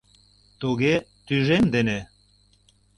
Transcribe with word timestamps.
—Туге... 0.61 0.95
тӱжем 1.27 1.65
дене... 1.73 1.99